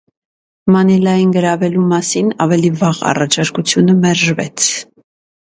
[0.75, 4.73] Մանիլային գրավելու մասին ավելի վաղ առաջարկությունը մերժվեց։